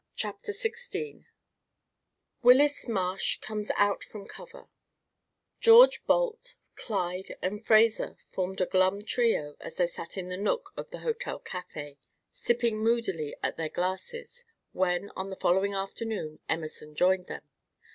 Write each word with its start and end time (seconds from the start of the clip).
CHAPTER 0.15 0.51
XVI 0.51 1.25
WILLIS 2.41 2.87
MARSH 2.89 3.39
COMES 3.39 3.69
OUT 3.75 4.03
FROM 4.03 4.25
COVER 4.25 4.67
George 5.59 6.03
Balt, 6.07 6.55
Clyde, 6.75 7.37
and 7.39 7.63
Fraser 7.63 8.17
formed 8.31 8.59
a 8.61 8.65
glum 8.65 9.03
trio 9.03 9.55
as 9.59 9.75
they 9.75 9.85
sat 9.85 10.17
in 10.17 10.31
a 10.31 10.37
nook 10.37 10.73
of 10.75 10.89
the 10.89 11.01
hotel 11.05 11.37
cafe, 11.37 11.99
sipping 12.31 12.79
moodily 12.83 13.35
at 13.43 13.57
their 13.57 13.69
glasses, 13.69 14.43
when, 14.71 15.11
on 15.15 15.29
the 15.29 15.35
following 15.35 15.75
afternoon, 15.75 16.39
Emerson 16.49 16.95
joined 16.95 17.27
them. 17.27 17.47